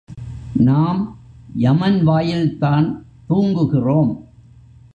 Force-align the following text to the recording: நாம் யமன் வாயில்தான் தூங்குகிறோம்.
நாம் 0.55 1.17
யமன் 1.55 2.07
வாயில்தான் 2.07 3.05
தூங்குகிறோம். 3.29 4.21